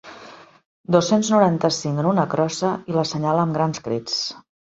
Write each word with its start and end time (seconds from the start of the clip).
Dos-cents 0.95 1.29
noranta-cinc 1.33 2.01
en 2.03 2.09
una 2.13 2.25
crossa 2.33 2.73
i 2.93 2.97
l'assenyala 2.97 3.47
amb 3.49 3.57
grans 3.61 3.87
crits. 3.89 4.19